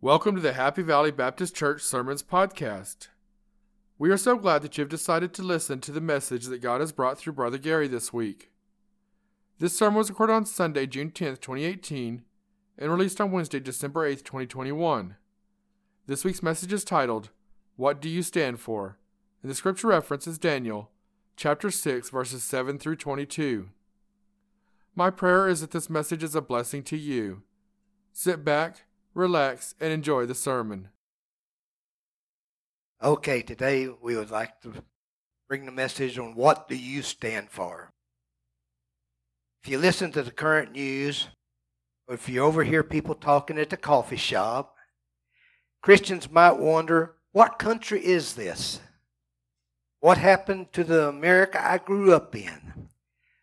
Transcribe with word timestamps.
Welcome 0.00 0.36
to 0.36 0.40
the 0.40 0.52
Happy 0.52 0.82
Valley 0.82 1.10
Baptist 1.10 1.56
Church 1.56 1.82
Sermons 1.82 2.22
Podcast. 2.22 3.08
We 3.98 4.10
are 4.10 4.16
so 4.16 4.36
glad 4.36 4.62
that 4.62 4.78
you 4.78 4.82
have 4.82 4.88
decided 4.88 5.34
to 5.34 5.42
listen 5.42 5.80
to 5.80 5.90
the 5.90 6.00
message 6.00 6.46
that 6.46 6.62
God 6.62 6.80
has 6.80 6.92
brought 6.92 7.18
through 7.18 7.32
Brother 7.32 7.58
Gary 7.58 7.88
this 7.88 8.12
week. 8.12 8.52
This 9.58 9.76
sermon 9.76 9.98
was 9.98 10.08
recorded 10.08 10.34
on 10.34 10.46
Sunday, 10.46 10.86
June 10.86 11.10
10th, 11.10 11.40
2018, 11.40 12.22
and 12.78 12.90
released 12.92 13.20
on 13.20 13.32
Wednesday, 13.32 13.58
December 13.58 14.08
8th, 14.08 14.22
2021. 14.22 15.16
This 16.06 16.24
week's 16.24 16.44
message 16.44 16.72
is 16.72 16.84
titled, 16.84 17.30
What 17.74 18.00
Do 18.00 18.08
You 18.08 18.22
Stand 18.22 18.60
For? 18.60 18.98
and 19.42 19.50
the 19.50 19.56
scripture 19.56 19.88
reference 19.88 20.28
is 20.28 20.38
Daniel, 20.38 20.92
chapter 21.36 21.72
6, 21.72 22.10
verses 22.10 22.44
7 22.44 22.78
through 22.78 22.96
22. 22.96 23.70
My 24.94 25.10
prayer 25.10 25.48
is 25.48 25.60
that 25.60 25.72
this 25.72 25.90
message 25.90 26.22
is 26.22 26.36
a 26.36 26.40
blessing 26.40 26.84
to 26.84 26.96
you. 26.96 27.42
Sit 28.12 28.44
back 28.44 28.84
relax, 29.14 29.74
and 29.80 29.92
enjoy 29.92 30.26
the 30.26 30.34
sermon. 30.34 30.88
Okay, 33.02 33.42
today 33.42 33.88
we 33.88 34.16
would 34.16 34.30
like 34.30 34.60
to 34.62 34.72
bring 35.48 35.66
the 35.66 35.72
message 35.72 36.18
on 36.18 36.34
what 36.34 36.68
do 36.68 36.76
you 36.76 37.02
stand 37.02 37.50
for. 37.50 37.92
If 39.62 39.70
you 39.70 39.78
listen 39.78 40.12
to 40.12 40.22
the 40.22 40.30
current 40.30 40.72
news, 40.72 41.28
or 42.06 42.14
if 42.14 42.28
you 42.28 42.40
overhear 42.40 42.82
people 42.82 43.14
talking 43.14 43.58
at 43.58 43.70
the 43.70 43.76
coffee 43.76 44.16
shop, 44.16 44.74
Christians 45.82 46.30
might 46.30 46.58
wonder, 46.58 47.14
what 47.32 47.58
country 47.58 48.04
is 48.04 48.34
this? 48.34 48.80
What 50.00 50.18
happened 50.18 50.72
to 50.72 50.84
the 50.84 51.08
America 51.08 51.60
I 51.64 51.78
grew 51.78 52.12
up 52.12 52.34
in? 52.34 52.88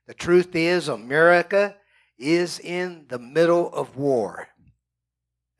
The 0.07 0.13
truth 0.13 0.55
is, 0.55 0.87
America 0.87 1.75
is 2.17 2.59
in 2.59 3.05
the 3.09 3.19
middle 3.19 3.73
of 3.73 3.97
war 3.97 4.49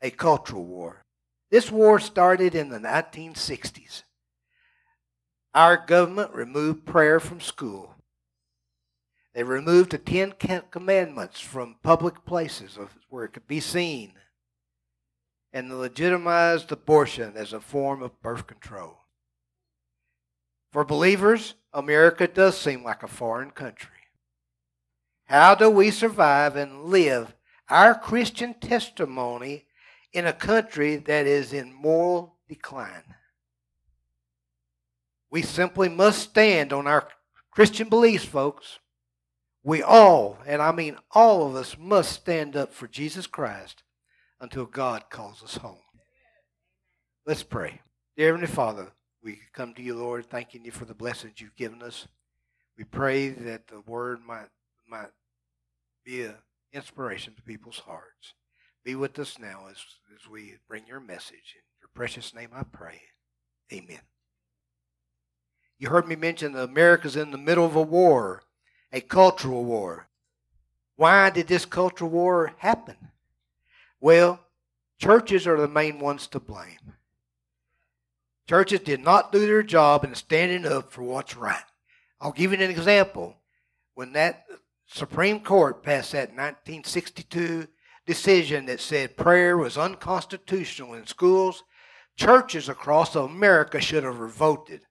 a 0.02 0.10
cultural 0.10 0.64
war. 0.64 1.04
This 1.50 1.70
war 1.70 1.98
started 1.98 2.54
in 2.54 2.70
the 2.70 2.78
1960s. 2.78 4.02
Our 5.54 5.76
government 5.76 6.34
removed 6.34 6.84
prayer 6.84 7.20
from 7.20 7.40
school. 7.40 7.94
They 9.34 9.42
removed 9.42 9.90
the 9.90 9.98
Ten 9.98 10.32
Commandments 10.70 11.40
from 11.40 11.76
public 11.82 12.24
places 12.24 12.78
where 13.10 13.24
it 13.24 13.32
could 13.32 13.46
be 13.46 13.60
seen 13.60 14.14
and 15.52 15.78
legitimized 15.78 16.72
abortion 16.72 17.34
as 17.36 17.52
a 17.52 17.60
form 17.60 18.02
of 18.02 18.20
birth 18.22 18.46
control. 18.46 18.98
For 20.72 20.84
believers, 20.84 21.54
America 21.72 22.26
does 22.26 22.58
seem 22.58 22.82
like 22.82 23.02
a 23.02 23.08
foreign 23.08 23.50
country. 23.50 23.90
How 25.26 25.54
do 25.54 25.70
we 25.70 25.90
survive 25.90 26.56
and 26.56 26.84
live 26.84 27.34
our 27.68 27.94
Christian 27.94 28.54
testimony 28.54 29.65
in 30.12 30.26
a 30.26 30.32
country 30.32 30.96
that 30.96 31.26
is 31.26 31.52
in 31.52 31.72
moral 31.72 32.36
decline. 32.48 33.14
We 35.30 35.42
simply 35.42 35.88
must 35.88 36.20
stand 36.22 36.72
on 36.72 36.86
our 36.86 37.08
Christian 37.50 37.88
beliefs, 37.88 38.24
folks. 38.24 38.78
We 39.62 39.82
all, 39.82 40.38
and 40.46 40.62
I 40.62 40.72
mean 40.72 40.96
all 41.10 41.46
of 41.46 41.56
us, 41.56 41.76
must 41.78 42.12
stand 42.12 42.56
up 42.56 42.72
for 42.72 42.86
Jesus 42.86 43.26
Christ 43.26 43.82
until 44.40 44.64
God 44.64 45.10
calls 45.10 45.42
us 45.42 45.56
home. 45.56 45.78
Let's 47.26 47.42
pray. 47.42 47.80
Dear 48.16 48.28
Heavenly 48.28 48.46
Father, 48.46 48.92
we 49.22 49.40
come 49.52 49.74
to 49.74 49.82
you, 49.82 49.96
Lord, 49.96 50.30
thanking 50.30 50.64
you 50.64 50.70
for 50.70 50.84
the 50.84 50.94
blessings 50.94 51.40
you've 51.40 51.56
given 51.56 51.82
us. 51.82 52.06
We 52.78 52.84
pray 52.84 53.30
that 53.30 53.66
the 53.66 53.80
word 53.80 54.20
might, 54.24 54.48
might 54.88 55.10
be 56.04 56.22
an 56.22 56.36
inspiration 56.72 57.34
to 57.34 57.42
people's 57.42 57.80
hearts. 57.80 58.34
Be 58.86 58.94
with 58.94 59.18
us 59.18 59.36
now 59.40 59.64
as, 59.68 59.78
as 60.14 60.30
we 60.30 60.54
bring 60.68 60.86
your 60.86 61.00
message. 61.00 61.56
In 61.56 61.80
your 61.80 61.90
precious 61.92 62.32
name 62.32 62.50
I 62.54 62.62
pray. 62.62 63.02
Amen. 63.72 63.98
You 65.76 65.88
heard 65.88 66.06
me 66.06 66.14
mention 66.14 66.52
that 66.52 66.62
America's 66.62 67.16
in 67.16 67.32
the 67.32 67.36
middle 67.36 67.66
of 67.66 67.74
a 67.74 67.82
war, 67.82 68.44
a 68.92 69.00
cultural 69.00 69.64
war. 69.64 70.06
Why 70.94 71.30
did 71.30 71.48
this 71.48 71.66
cultural 71.66 72.10
war 72.10 72.52
happen? 72.58 72.94
Well, 74.00 74.38
churches 75.00 75.48
are 75.48 75.60
the 75.60 75.66
main 75.66 75.98
ones 75.98 76.28
to 76.28 76.38
blame. 76.38 76.94
Churches 78.48 78.78
did 78.78 79.00
not 79.02 79.32
do 79.32 79.44
their 79.44 79.64
job 79.64 80.04
in 80.04 80.14
standing 80.14 80.64
up 80.64 80.92
for 80.92 81.02
what's 81.02 81.36
right. 81.36 81.64
I'll 82.20 82.30
give 82.30 82.52
you 82.52 82.58
an 82.58 82.70
example. 82.70 83.34
When 83.94 84.12
that 84.12 84.44
Supreme 84.86 85.40
Court 85.40 85.82
passed 85.82 86.12
that 86.12 86.28
1962 86.28 87.66
decision 88.06 88.66
that 88.66 88.80
said 88.80 89.16
prayer 89.16 89.58
was 89.58 89.76
unconstitutional 89.76 90.94
in 90.94 91.06
schools, 91.06 91.64
churches 92.16 92.68
across 92.68 93.14
America 93.14 93.80
should 93.80 94.04
have 94.04 94.20
revolted. 94.20 94.82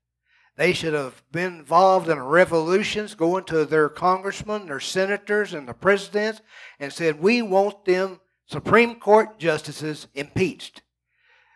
They 0.57 0.73
should 0.73 0.93
have 0.93 1.21
been 1.31 1.59
involved 1.59 2.07
in 2.07 2.19
revolutions, 2.19 3.13
going 3.13 3.43
to 3.45 3.65
their 3.65 3.89
congressmen, 3.89 4.67
their 4.67 4.79
senators, 4.79 5.53
and 5.53 5.67
the 5.67 5.73
presidents, 5.73 6.41
and 6.79 6.93
said, 6.93 7.19
We 7.19 7.41
want 7.41 7.83
them 7.85 8.21
Supreme 8.47 8.99
Court 8.99 9.37
justices 9.39 10.07
impeached 10.13 10.81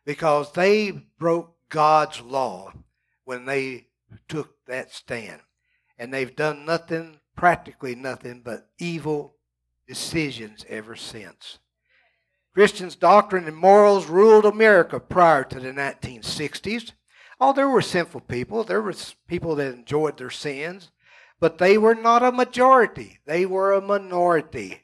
because 0.06 0.52
they 0.52 0.92
broke 1.18 1.56
God's 1.70 2.20
law 2.22 2.74
when 3.24 3.46
they 3.46 3.88
took 4.28 4.56
that 4.68 4.92
stand. 4.92 5.42
And 5.98 6.14
they've 6.14 6.36
done 6.36 6.66
nothing, 6.66 7.20
practically 7.36 7.96
nothing, 7.96 8.42
but 8.44 8.70
evil 8.80 9.36
decisions 9.90 10.64
ever 10.70 10.96
since. 10.96 11.58
Christians' 12.54 12.96
doctrine 12.96 13.48
and 13.48 13.58
morals 13.58 14.06
ruled 14.06 14.46
America 14.46 15.00
prior 15.00 15.44
to 15.46 15.60
the 15.60 15.72
1960s. 15.72 16.92
Oh, 17.42 17.54
there 17.54 17.68
were 17.68 17.82
sinful 17.82 18.22
people. 18.22 18.64
There 18.64 18.84
were 18.84 18.94
people 19.28 19.56
that 19.56 19.74
enjoyed 19.74 20.18
their 20.18 20.30
sins, 20.30 20.92
but 21.40 21.58
they 21.58 21.76
were 21.76 21.96
not 21.96 22.22
a 22.22 22.32
majority. 22.32 23.20
They 23.26 23.48
were 23.48 23.74
a 23.74 23.82
minority. 23.82 24.84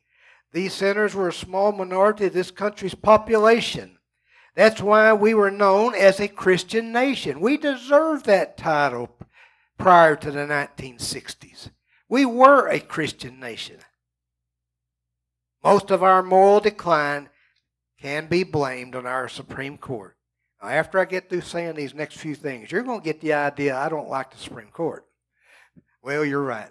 These 0.54 0.74
sinners 0.74 1.14
were 1.14 1.28
a 1.28 1.34
small 1.34 1.72
minority 1.72 2.26
of 2.26 2.34
this 2.34 2.50
country's 2.50 2.96
population. 2.96 4.00
That's 4.56 4.82
why 4.82 5.14
we 5.14 5.36
were 5.36 5.52
known 5.52 5.94
as 5.94 6.20
a 6.20 6.28
Christian 6.28 6.92
nation. 6.92 7.42
We 7.42 7.58
deserved 7.58 8.26
that 8.26 8.58
title 8.58 9.16
prior 9.78 10.16
to 10.16 10.32
the 10.32 10.48
1960s. 10.48 11.70
We 12.10 12.26
were 12.26 12.68
a 12.68 12.80
Christian 12.80 13.40
nation. 13.40 13.78
Most 15.66 15.90
of 15.90 16.04
our 16.04 16.22
moral 16.22 16.60
decline 16.60 17.28
can 18.00 18.28
be 18.28 18.44
blamed 18.44 18.96
on 18.96 19.08
our 19.08 19.28
Supreme 19.28 19.80
Court. 19.80 20.16
Now, 20.62 20.70
after 20.70 21.00
I 21.00 21.06
get 21.06 21.28
through 21.28 21.42
saying 21.42 21.74
these 21.74 21.96
next 21.96 22.18
few 22.18 22.36
things, 22.36 22.72
you're 22.72 22.84
going 22.84 23.02
to 23.02 23.04
get 23.04 23.20
the 23.20 23.34
idea 23.34 23.76
I 23.76 23.90
don't 23.90 24.08
like 24.08 24.30
the 24.30 24.38
Supreme 24.38 24.68
Court. 24.68 25.08
Well, 26.04 26.24
you're 26.24 26.44
right. 26.44 26.70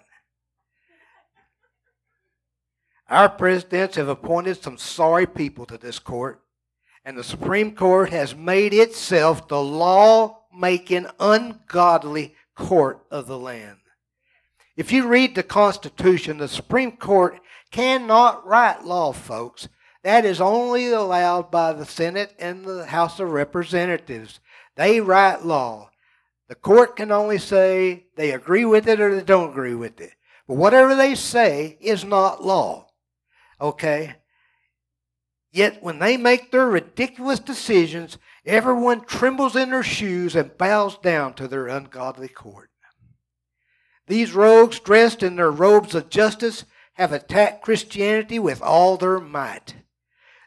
Our 3.09 3.27
presidents 3.27 3.97
have 3.97 4.07
appointed 4.07 4.63
some 4.63 4.77
sorry 4.77 5.27
people 5.27 5.65
to 5.65 5.77
this 5.77 5.99
court, 5.99 6.41
and 7.03 7.17
the 7.17 7.23
Supreme 7.23 7.75
Court 7.75 8.11
has 8.11 8.33
made 8.33 8.73
itself 8.73 9.49
the 9.49 9.61
law 9.61 10.43
making, 10.57 11.07
ungodly 11.19 12.33
court 12.55 13.05
of 13.11 13.27
the 13.27 13.37
land. 13.37 13.75
If 14.75 14.91
you 14.91 15.07
read 15.07 15.35
the 15.35 15.43
Constitution, 15.43 16.37
the 16.37 16.47
Supreme 16.47 16.97
Court 16.97 17.39
cannot 17.71 18.45
write 18.45 18.83
law, 18.83 19.13
folks. 19.13 19.69
That 20.03 20.25
is 20.25 20.41
only 20.41 20.91
allowed 20.91 21.49
by 21.49 21.73
the 21.73 21.85
Senate 21.85 22.35
and 22.37 22.65
the 22.65 22.85
House 22.85 23.19
of 23.19 23.31
Representatives. 23.31 24.39
They 24.75 24.99
write 24.99 25.45
law. 25.45 25.89
The 26.47 26.55
court 26.55 26.95
can 26.95 27.11
only 27.11 27.39
say 27.39 28.05
they 28.15 28.31
agree 28.31 28.65
with 28.65 28.87
it 28.87 28.99
or 28.99 29.15
they 29.15 29.23
don't 29.23 29.49
agree 29.49 29.73
with 29.73 29.99
it. 29.99 30.11
But 30.47 30.57
whatever 30.57 30.93
they 30.93 31.15
say 31.15 31.77
is 31.79 32.03
not 32.03 32.43
law. 32.43 32.87
Okay? 33.59 34.15
Yet 35.51 35.81
when 35.81 35.99
they 35.99 36.17
make 36.17 36.51
their 36.51 36.67
ridiculous 36.67 37.39
decisions, 37.39 38.17
everyone 38.45 39.05
trembles 39.05 39.55
in 39.55 39.71
their 39.71 39.83
shoes 39.83 40.35
and 40.35 40.55
bows 40.57 40.97
down 40.97 41.33
to 41.35 41.47
their 41.47 41.67
ungodly 41.67 42.27
court. 42.27 42.69
These 44.07 44.33
rogues, 44.33 44.79
dressed 44.79 45.23
in 45.23 45.35
their 45.35 45.51
robes 45.51 45.95
of 45.95 46.09
justice, 46.09 46.65
have 46.93 47.11
attacked 47.11 47.63
Christianity 47.63 48.39
with 48.39 48.61
all 48.61 48.97
their 48.97 49.19
might. 49.19 49.75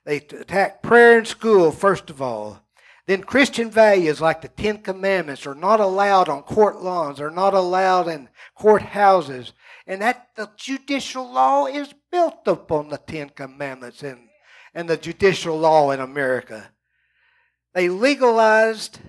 They 0.05 0.17
attack 0.17 0.83
prayer 0.83 1.19
in 1.19 1.25
school, 1.25 1.71
first 1.71 2.09
of 2.09 2.23
all. 2.23 2.63
Then 3.07 3.23
Christian 3.23 3.71
values 3.71 4.21
like 4.21 4.43
the 4.43 4.49
Ten 4.49 4.79
Commandments 4.79 5.47
are 5.47 5.55
not 5.55 5.81
allowed 5.81 6.29
on 6.29 6.43
court 6.43 6.83
lawns, 6.83 7.21
are 7.21 7.31
not 7.31 7.55
allowed 7.55 8.07
in 8.07 8.29
courthouses. 8.59 9.53
And 9.87 10.03
that 10.03 10.29
the 10.37 10.51
judicial 10.57 11.31
law 11.31 11.67
is 11.67 11.95
built 12.13 12.47
upon 12.47 12.91
the 12.91 12.99
Ten 12.99 13.31
Commandments 13.31 14.03
and, 14.03 14.29
and 14.75 14.89
the 14.89 14.99
judicial 14.99 15.59
law 15.59 15.91
in 15.91 16.01
America. 16.01 16.71
They 17.73 17.89
legalized 17.89 19.01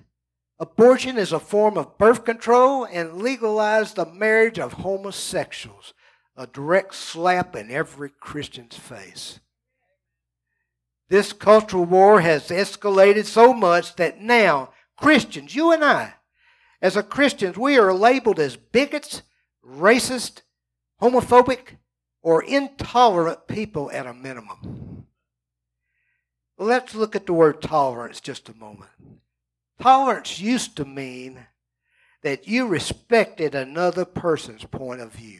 abortion 0.59 1.17
is 1.17 1.31
a 1.31 1.39
form 1.39 1.77
of 1.77 1.97
birth 1.97 2.25
control 2.25 2.85
and 2.85 3.21
legalized 3.21 3.95
the 3.95 4.05
marriage 4.05 4.59
of 4.59 4.73
homosexuals 4.73 5.93
a 6.39 6.47
direct 6.47 6.95
slap 6.95 7.53
in 7.53 7.69
every 7.69 8.09
Christian's 8.09 8.77
face. 8.77 9.41
This 11.09 11.33
cultural 11.33 11.83
war 11.83 12.21
has 12.21 12.47
escalated 12.47 13.25
so 13.25 13.53
much 13.53 13.97
that 13.97 14.21
now 14.21 14.69
Christians, 14.95 15.53
you 15.53 15.73
and 15.73 15.83
I, 15.83 16.13
as 16.81 16.95
a 16.95 17.03
Christians, 17.03 17.57
we 17.57 17.77
are 17.77 17.93
labeled 17.93 18.39
as 18.39 18.55
bigots, 18.55 19.21
racist, 19.65 20.43
homophobic, 21.01 21.77
or 22.21 22.41
intolerant 22.41 23.47
people 23.47 23.91
at 23.91 24.07
a 24.07 24.13
minimum. 24.13 25.07
Let's 26.57 26.95
look 26.95 27.17
at 27.17 27.25
the 27.25 27.33
word 27.33 27.61
tolerance 27.61 28.21
just 28.21 28.47
a 28.47 28.55
moment. 28.55 28.91
Tolerance 29.81 30.39
used 30.39 30.75
to 30.77 30.85
mean 30.85 31.45
that 32.21 32.47
you 32.47 32.67
respected 32.67 33.55
another 33.55 34.05
person's 34.05 34.65
point 34.65 35.01
of 35.01 35.13
view. 35.13 35.39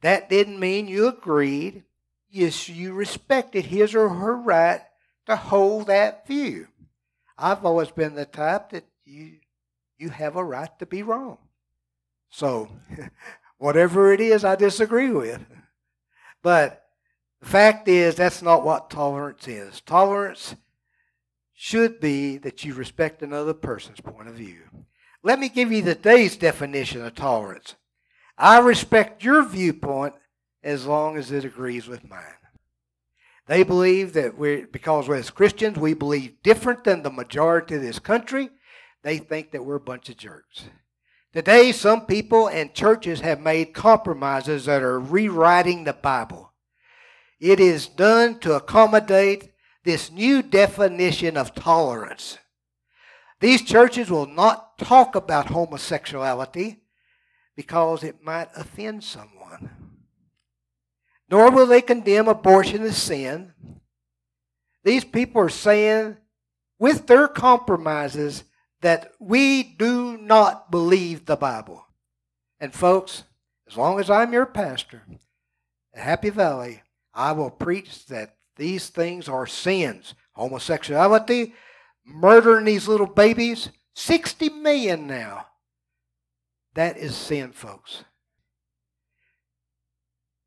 That 0.00 0.28
didn't 0.28 0.58
mean 0.58 0.88
you 0.88 1.06
agreed. 1.06 1.84
Yes, 2.28 2.68
you 2.68 2.92
respected 2.92 3.66
his 3.66 3.94
or 3.94 4.08
her 4.08 4.36
right 4.36 4.80
to 5.26 5.36
hold 5.36 5.86
that 5.86 6.26
view. 6.26 6.66
I've 7.38 7.64
always 7.64 7.90
been 7.90 8.14
the 8.14 8.24
type 8.24 8.70
that 8.70 8.84
you 9.04 9.38
you 9.98 10.10
have 10.10 10.34
a 10.34 10.44
right 10.44 10.76
to 10.80 10.86
be 10.86 11.04
wrong. 11.04 11.38
So, 12.28 12.68
whatever 13.58 14.12
it 14.12 14.20
is 14.20 14.44
I 14.44 14.56
disagree 14.56 15.10
with. 15.10 15.40
But 16.42 16.84
the 17.40 17.46
fact 17.46 17.86
is, 17.86 18.16
that's 18.16 18.42
not 18.42 18.64
what 18.64 18.90
tolerance 18.90 19.46
is. 19.46 19.80
Tolerance 19.82 20.56
should 21.64 22.00
be 22.00 22.38
that 22.38 22.64
you 22.64 22.74
respect 22.74 23.22
another 23.22 23.54
person's 23.54 24.00
point 24.00 24.26
of 24.26 24.34
view. 24.34 24.62
Let 25.22 25.38
me 25.38 25.48
give 25.48 25.70
you 25.70 25.80
the 25.80 25.94
day's 25.94 26.36
definition 26.36 27.04
of 27.04 27.14
tolerance. 27.14 27.76
I 28.36 28.58
respect 28.58 29.22
your 29.22 29.44
viewpoint 29.44 30.14
as 30.64 30.86
long 30.86 31.16
as 31.16 31.30
it 31.30 31.44
agrees 31.44 31.86
with 31.86 32.02
mine. 32.10 32.42
They 33.46 33.62
believe 33.62 34.12
that 34.14 34.36
we're, 34.36 34.66
because 34.66 35.08
we're 35.08 35.14
as 35.14 35.30
Christians, 35.30 35.78
we 35.78 35.94
believe 35.94 36.42
different 36.42 36.82
than 36.82 37.04
the 37.04 37.12
majority 37.12 37.76
of 37.76 37.82
this 37.82 38.00
country. 38.00 38.50
They 39.04 39.18
think 39.18 39.52
that 39.52 39.64
we're 39.64 39.76
a 39.76 39.80
bunch 39.80 40.08
of 40.08 40.16
jerks. 40.16 40.64
Today, 41.32 41.70
some 41.70 42.06
people 42.06 42.48
and 42.48 42.74
churches 42.74 43.20
have 43.20 43.38
made 43.38 43.72
compromises 43.72 44.64
that 44.64 44.82
are 44.82 44.98
rewriting 44.98 45.84
the 45.84 45.92
Bible. 45.92 46.54
It 47.38 47.60
is 47.60 47.86
done 47.86 48.40
to 48.40 48.54
accommodate 48.54 49.51
this 49.84 50.10
new 50.10 50.42
definition 50.42 51.36
of 51.36 51.54
tolerance. 51.54 52.38
These 53.40 53.62
churches 53.62 54.10
will 54.10 54.26
not 54.26 54.78
talk 54.78 55.14
about 55.14 55.46
homosexuality 55.46 56.82
because 57.56 58.04
it 58.04 58.22
might 58.22 58.48
offend 58.56 59.02
someone. 59.02 59.70
Nor 61.28 61.50
will 61.50 61.66
they 61.66 61.82
condemn 61.82 62.28
abortion 62.28 62.82
as 62.82 62.96
sin. 62.96 63.52
These 64.84 65.04
people 65.04 65.42
are 65.42 65.48
saying, 65.48 66.18
with 66.78 67.06
their 67.06 67.26
compromises, 67.26 68.44
that 68.80 69.12
we 69.18 69.62
do 69.62 70.18
not 70.18 70.70
believe 70.70 71.24
the 71.24 71.36
Bible. 71.36 71.86
And 72.60 72.74
folks, 72.74 73.24
as 73.68 73.76
long 73.76 73.98
as 73.98 74.10
I'm 74.10 74.32
your 74.32 74.46
pastor 74.46 75.02
at 75.94 76.02
Happy 76.02 76.30
Valley, 76.30 76.82
I 77.14 77.32
will 77.32 77.50
preach 77.50 78.06
that 78.06 78.36
these 78.62 78.90
things 78.90 79.28
are 79.28 79.44
sins. 79.44 80.14
Homosexuality, 80.34 81.52
murdering 82.06 82.64
these 82.64 82.86
little 82.86 83.08
babies, 83.08 83.70
60 83.94 84.50
million 84.50 85.08
now. 85.08 85.48
That 86.74 86.96
is 86.96 87.16
sin, 87.16 87.50
folks. 87.50 88.04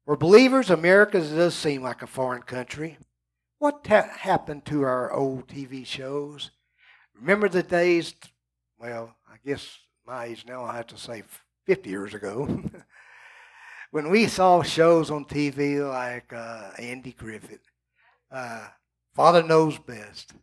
For 0.06 0.16
believers, 0.16 0.70
America 0.70 1.20
does 1.20 1.54
seem 1.56 1.84
like 1.84 2.02
a 2.02 2.08
foreign 2.08 2.44
country. 2.44 2.98
What 3.60 3.86
ha- 3.86 4.10
happened 4.18 4.66
to 4.68 4.84
our 4.84 5.12
old 5.12 5.48
TV 5.50 5.86
shows? 5.86 6.52
Remember 7.20 7.50
the 7.50 7.64
days, 7.64 8.16
well, 8.80 9.14
I 9.30 9.36
guess 9.46 9.78
my 10.08 10.26
age 10.26 10.46
now, 10.48 10.64
I 10.64 10.78
have 10.78 10.88
to 10.88 10.98
say 10.98 11.24
50 11.66 11.90
years 11.90 12.14
ago, 12.14 12.64
when 13.92 14.10
we 14.10 14.28
saw 14.28 14.62
shows 14.62 15.12
on 15.12 15.26
TV 15.26 15.86
like 15.88 16.32
uh, 16.32 16.72
Andy 16.80 17.12
Griffith, 17.12 17.60
uh, 18.36 18.68
Father 19.14 19.42
Knows 19.42 19.80
Best. 19.80 20.34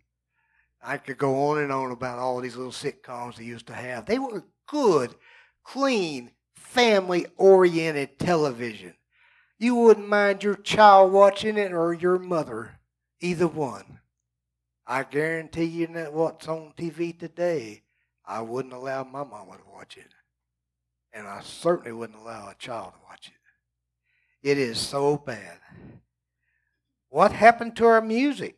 I 0.82 0.96
could 0.96 1.18
go 1.18 1.50
on 1.50 1.58
and 1.58 1.70
on 1.70 1.92
about 1.92 2.18
all 2.18 2.40
these 2.40 2.56
little 2.56 2.72
sitcoms 2.72 3.36
they 3.36 3.44
used 3.44 3.66
to 3.66 3.74
have. 3.74 4.06
They 4.06 4.18
were 4.18 4.44
good, 4.66 5.14
clean, 5.62 6.30
family 6.56 7.26
oriented 7.36 8.18
television. 8.18 8.94
You 9.58 9.76
wouldn't 9.76 10.08
mind 10.08 10.42
your 10.42 10.56
child 10.56 11.12
watching 11.12 11.56
it 11.56 11.72
or 11.72 11.92
your 11.92 12.18
mother, 12.18 12.80
either 13.20 13.46
one. 13.46 14.00
I 14.86 15.04
guarantee 15.04 15.64
you 15.64 15.86
that 15.88 16.12
what's 16.12 16.48
on 16.48 16.72
TV 16.76 17.16
today, 17.16 17.82
I 18.24 18.40
wouldn't 18.40 18.74
allow 18.74 19.04
my 19.04 19.22
mama 19.22 19.58
to 19.58 19.70
watch 19.72 19.96
it. 19.96 20.12
And 21.12 21.28
I 21.28 21.42
certainly 21.42 21.92
wouldn't 21.92 22.18
allow 22.18 22.48
a 22.48 22.54
child 22.54 22.94
to 22.94 23.00
watch 23.06 23.28
it. 23.28 24.50
It 24.50 24.58
is 24.58 24.78
so 24.78 25.18
bad. 25.18 25.58
What 27.12 27.32
happened 27.32 27.76
to 27.76 27.84
our 27.84 28.00
music? 28.00 28.56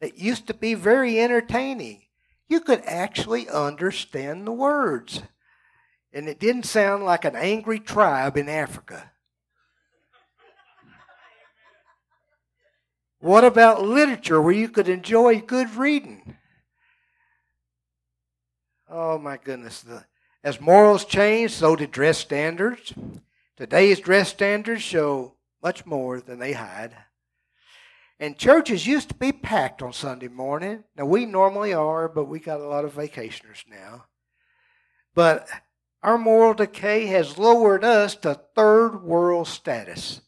It 0.00 0.16
used 0.16 0.46
to 0.46 0.54
be 0.54 0.72
very 0.72 1.20
entertaining. 1.20 2.04
You 2.48 2.60
could 2.60 2.80
actually 2.86 3.50
understand 3.50 4.46
the 4.46 4.52
words. 4.52 5.20
And 6.10 6.26
it 6.26 6.40
didn't 6.40 6.62
sound 6.62 7.04
like 7.04 7.26
an 7.26 7.36
angry 7.36 7.78
tribe 7.78 8.38
in 8.38 8.48
Africa. 8.48 9.12
What 13.18 13.44
about 13.44 13.82
literature 13.82 14.40
where 14.40 14.54
you 14.54 14.70
could 14.70 14.88
enjoy 14.88 15.42
good 15.42 15.74
reading? 15.74 16.38
Oh 18.88 19.18
my 19.18 19.36
goodness. 19.36 19.84
As 20.42 20.62
morals 20.62 21.04
change, 21.04 21.50
so 21.50 21.76
did 21.76 21.90
dress 21.90 22.16
standards. 22.16 22.94
Today's 23.54 24.00
dress 24.00 24.30
standards 24.30 24.80
show 24.80 25.34
much 25.62 25.86
more 25.86 26.20
than 26.20 26.38
they 26.38 26.52
hide. 26.52 26.94
And 28.20 28.36
churches 28.36 28.86
used 28.86 29.10
to 29.10 29.14
be 29.14 29.30
packed 29.30 29.80
on 29.80 29.92
Sunday 29.92 30.28
morning. 30.28 30.84
Now, 30.96 31.06
we 31.06 31.24
normally 31.24 31.72
are, 31.72 32.08
but 32.08 32.24
we 32.24 32.40
got 32.40 32.60
a 32.60 32.66
lot 32.66 32.84
of 32.84 32.94
vacationers 32.94 33.64
now. 33.68 34.06
But 35.14 35.48
our 36.02 36.18
moral 36.18 36.54
decay 36.54 37.06
has 37.06 37.38
lowered 37.38 37.84
us 37.84 38.16
to 38.16 38.40
third 38.54 39.02
world 39.02 39.46
status. 39.46 40.20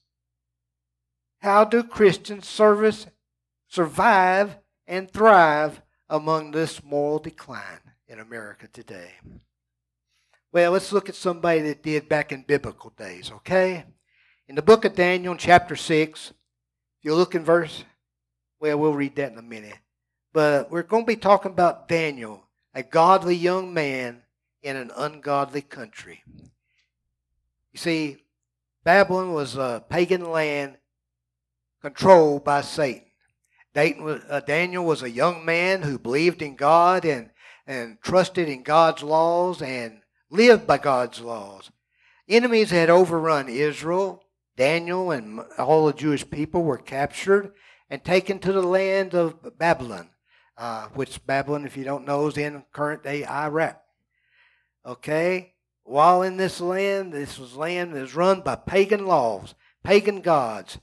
How 1.41 1.65
do 1.65 1.83
Christians 1.83 2.47
service, 2.47 3.07
survive 3.69 4.59
and 4.87 5.11
thrive 5.11 5.83
among 6.09 6.51
this 6.51 6.83
moral 6.85 7.19
decline 7.19 7.81
in 8.07 8.21
America 8.21 8.69
today? 8.69 9.13
Well, 10.53 10.73
let's 10.73 10.93
look 10.93 11.09
at 11.09 11.15
somebody 11.15 11.61
that 11.63 11.83
did 11.83 12.09
back 12.09 12.33
in 12.33 12.43
biblical 12.43 12.91
days, 12.91 13.31
okay? 13.37 13.85
In 14.51 14.57
the 14.57 14.63
book 14.63 14.85
of 14.85 14.97
Daniel, 14.97 15.37
chapter 15.37 15.77
6, 15.77 16.31
if 16.31 16.35
you 17.03 17.15
look 17.15 17.37
in 17.37 17.45
verse, 17.45 17.85
well, 18.59 18.81
we'll 18.81 18.95
read 18.95 19.15
that 19.15 19.31
in 19.31 19.39
a 19.39 19.43
minute. 19.43 19.79
But 20.33 20.73
we're 20.73 20.83
going 20.83 21.05
to 21.05 21.07
be 21.07 21.15
talking 21.15 21.53
about 21.53 21.87
Daniel, 21.87 22.43
a 22.75 22.83
godly 22.83 23.37
young 23.37 23.73
man 23.73 24.23
in 24.61 24.75
an 24.75 24.91
ungodly 24.97 25.63
country. 25.63 26.25
You 26.27 27.77
see, 27.77 28.25
Babylon 28.83 29.35
was 29.35 29.55
a 29.55 29.85
pagan 29.89 30.29
land 30.29 30.79
controlled 31.81 32.43
by 32.43 32.63
Satan. 32.63 33.05
Uh, 33.77 34.41
Daniel 34.41 34.85
was 34.85 35.05
a 35.05 35.11
young 35.11 35.45
man 35.45 35.83
who 35.83 35.97
believed 35.97 36.43
in 36.43 36.57
God 36.57 37.05
and, 37.05 37.31
and 37.69 37.99
trusted 38.03 38.49
in 38.49 38.65
God's 38.65 39.05
laws 39.05 39.63
and 39.63 40.01
lived 40.29 40.67
by 40.67 40.79
God's 40.79 41.21
laws. 41.21 41.71
Enemies 42.29 42.73
had 42.73 42.91
overrun 42.91 43.49
Israel. 43.49 44.25
Daniel 44.61 45.11
and 45.11 45.41
all 45.59 45.87
the 45.87 45.95
Jewish 45.95 46.29
people 46.29 46.63
were 46.63 46.77
captured 46.77 47.55
and 47.89 48.05
taken 48.05 48.39
to 48.41 48.53
the 48.53 48.63
land 48.63 49.15
of 49.15 49.59
Babylon, 49.59 50.11
uh, 50.59 50.89
which 50.89 51.25
Babylon, 51.27 51.65
if 51.65 51.79
you 51.79 51.85
don't 51.85 52.07
know, 52.07 52.27
is 52.27 52.37
in 52.37 52.65
current 52.71 53.03
day 53.03 53.25
Iraq. 53.25 53.81
Okay? 54.85 55.55
While 55.85 56.23
in 56.23 56.37
this 56.37 56.61
land, 56.61 57.15
this 57.15 57.39
was 57.39 57.57
land 57.57 57.95
that 57.95 58.03
was 58.03 58.15
run 58.15 58.43
by 58.43 58.57
pagan 58.57 59.07
laws, 59.07 59.55
pagan 59.83 60.21
gods 60.21 60.79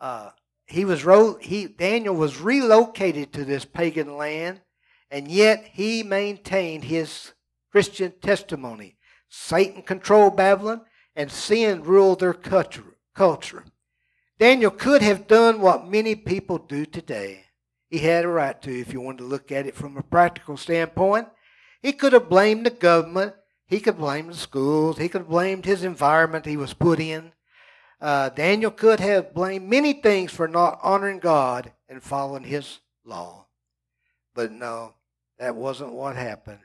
uh, 0.00 0.30
he 0.66 0.84
was 0.84 1.02
he 1.40 1.66
Daniel 1.66 2.14
was 2.14 2.40
relocated 2.40 3.32
to 3.32 3.44
this 3.44 3.64
pagan 3.64 4.16
land, 4.16 4.60
and 5.10 5.28
yet 5.28 5.70
he 5.72 6.02
maintained 6.02 6.84
his 6.84 7.32
Christian 7.70 8.12
testimony. 8.20 8.96
Satan 9.28 9.82
controlled 9.82 10.36
Babylon, 10.36 10.82
and 11.16 11.32
sin 11.32 11.82
ruled 11.82 12.20
their 12.20 12.34
culture. 12.34 13.64
Daniel 14.38 14.70
could 14.70 15.00
have 15.00 15.26
done 15.26 15.60
what 15.60 15.88
many 15.88 16.14
people 16.14 16.58
do 16.58 16.84
today. 16.84 17.46
He 17.88 17.98
had 17.98 18.24
a 18.24 18.28
right 18.28 18.60
to, 18.62 18.80
if 18.80 18.92
you 18.92 19.00
wanted 19.00 19.18
to 19.18 19.24
look 19.24 19.50
at 19.50 19.66
it 19.66 19.74
from 19.74 19.96
a 19.96 20.02
practical 20.02 20.56
standpoint. 20.56 21.28
He 21.80 21.92
could 21.92 22.12
have 22.12 22.28
blamed 22.28 22.66
the 22.66 22.70
government. 22.70 23.34
He 23.66 23.80
could 23.80 23.96
blame 23.96 24.26
the 24.26 24.34
schools. 24.34 24.98
He 24.98 25.08
could 25.08 25.22
have 25.22 25.30
blamed 25.30 25.64
his 25.64 25.84
environment 25.84 26.44
he 26.44 26.56
was 26.56 26.74
put 26.74 27.00
in. 27.00 27.32
Uh, 28.00 28.28
Daniel 28.28 28.70
could 28.70 29.00
have 29.00 29.32
blamed 29.32 29.68
many 29.68 29.94
things 29.94 30.32
for 30.32 30.46
not 30.46 30.78
honoring 30.82 31.18
God 31.18 31.72
and 31.88 32.02
following 32.02 32.44
his 32.44 32.80
law. 33.04 33.46
But 34.34 34.52
no, 34.52 34.94
that 35.38 35.56
wasn't 35.56 35.92
what 35.92 36.16
happened. 36.16 36.58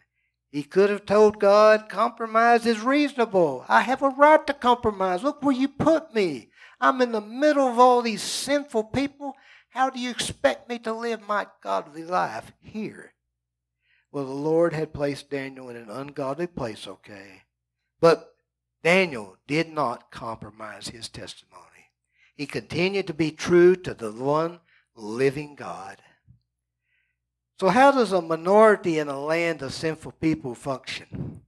He 0.51 0.63
could 0.63 0.89
have 0.89 1.05
told 1.05 1.39
God, 1.39 1.87
compromise 1.87 2.65
is 2.65 2.81
reasonable. 2.81 3.63
I 3.69 3.81
have 3.81 4.01
a 4.01 4.09
right 4.09 4.45
to 4.47 4.53
compromise. 4.53 5.23
Look 5.23 5.41
where 5.41 5.55
you 5.55 5.69
put 5.69 6.13
me. 6.13 6.49
I'm 6.81 7.01
in 7.01 7.13
the 7.13 7.21
middle 7.21 7.69
of 7.69 7.79
all 7.79 8.01
these 8.01 8.21
sinful 8.21 8.85
people. 8.85 9.35
How 9.69 9.89
do 9.89 9.97
you 9.97 10.09
expect 10.09 10.67
me 10.67 10.77
to 10.79 10.91
live 10.91 11.25
my 11.25 11.47
godly 11.63 12.03
life 12.03 12.51
here? 12.59 13.13
Well, 14.11 14.25
the 14.25 14.31
Lord 14.31 14.73
had 14.73 14.93
placed 14.93 15.29
Daniel 15.29 15.69
in 15.69 15.77
an 15.77 15.89
ungodly 15.89 16.47
place, 16.47 16.85
okay. 16.85 17.43
But 18.01 18.35
Daniel 18.83 19.37
did 19.47 19.71
not 19.71 20.11
compromise 20.11 20.89
his 20.89 21.07
testimony. 21.07 21.61
He 22.35 22.45
continued 22.45 23.07
to 23.07 23.13
be 23.13 23.31
true 23.31 23.77
to 23.77 23.93
the 23.93 24.11
one 24.11 24.59
living 24.95 25.55
God. 25.55 26.01
So, 27.61 27.69
how 27.69 27.91
does 27.91 28.11
a 28.11 28.23
minority 28.23 28.97
in 28.97 29.07
a 29.07 29.23
land 29.23 29.61
of 29.61 29.71
sinful 29.71 30.13
people 30.13 30.55
function? 30.55 31.43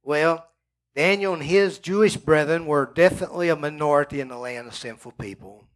Well, 0.00 0.46
Daniel 0.94 1.34
and 1.34 1.42
his 1.42 1.80
Jewish 1.80 2.16
brethren 2.16 2.66
were 2.66 2.92
definitely 2.94 3.48
a 3.48 3.56
minority 3.56 4.20
in 4.20 4.28
the 4.28 4.38
land 4.38 4.68
of 4.68 4.76
sinful 4.76 5.10
people. 5.20 5.66